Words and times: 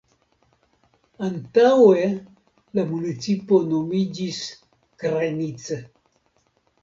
Antaŭe 1.27 2.05
la 2.79 2.85
municipo 2.93 3.59
nomiĝis 3.73 4.39
"Krajnice". 5.03 5.79